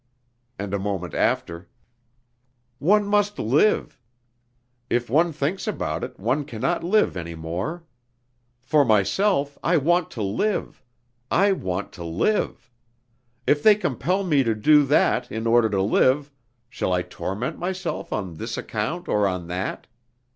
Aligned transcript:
And 0.57 0.73
a 0.73 0.79
moment 0.79 1.13
after: 1.13 1.69
"One 2.79 3.05
must 3.05 3.37
live.... 3.37 4.01
If 4.89 5.11
one 5.11 5.31
thinks 5.31 5.67
about 5.67 6.03
it, 6.03 6.19
one 6.19 6.43
cannot 6.43 6.83
live 6.83 7.15
any 7.15 7.35
more. 7.35 7.83
For 8.63 8.83
myself 8.83 9.59
I 9.63 9.77
want 9.77 10.09
to 10.17 10.23
live, 10.23 10.81
I 11.29 11.51
want 11.51 11.91
to 11.91 12.03
live. 12.03 12.71
If 13.45 13.61
they 13.61 13.75
compel 13.75 14.23
me 14.23 14.41
to 14.41 14.55
do 14.55 14.85
that 14.85 15.31
in 15.31 15.45
order 15.45 15.69
to 15.69 15.83
live, 15.83 16.31
shall 16.67 16.93
I 16.93 17.03
torment 17.03 17.59
myself 17.59 18.11
on 18.11 18.37
this 18.37 18.57
account 18.57 19.07
or 19.07 19.27
on 19.27 19.45
that? 19.49 19.85